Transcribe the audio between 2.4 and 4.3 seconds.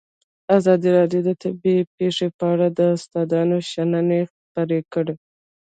اړه د استادانو شننې